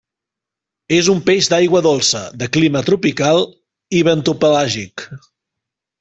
[0.99, 3.45] És un peix d'aigua dolça, de clima tropical
[3.99, 5.05] i bentopelàgic.